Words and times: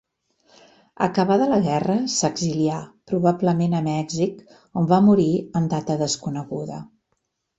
Acabada 1.07 1.49
la 1.51 1.59
guerra, 1.65 1.97
s'exilià, 2.13 2.79
probablement 3.11 3.75
a 3.79 3.83
Mèxic, 3.89 4.41
on 4.83 4.89
va 4.93 5.01
morir 5.09 5.29
en 5.61 5.71
data 5.77 6.01
desconeguda. 6.03 6.83